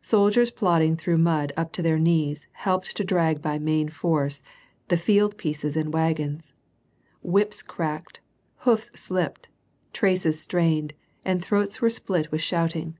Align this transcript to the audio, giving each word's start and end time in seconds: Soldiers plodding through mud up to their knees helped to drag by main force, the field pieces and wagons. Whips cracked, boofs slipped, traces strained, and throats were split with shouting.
Soldiers 0.00 0.50
plodding 0.50 0.96
through 0.96 1.18
mud 1.18 1.52
up 1.54 1.70
to 1.72 1.82
their 1.82 1.98
knees 1.98 2.46
helped 2.52 2.96
to 2.96 3.04
drag 3.04 3.42
by 3.42 3.58
main 3.58 3.90
force, 3.90 4.42
the 4.88 4.96
field 4.96 5.36
pieces 5.36 5.76
and 5.76 5.92
wagons. 5.92 6.54
Whips 7.22 7.60
cracked, 7.62 8.20
boofs 8.64 8.90
slipped, 8.96 9.50
traces 9.92 10.40
strained, 10.40 10.94
and 11.26 11.44
throats 11.44 11.82
were 11.82 11.90
split 11.90 12.32
with 12.32 12.40
shouting. 12.40 12.96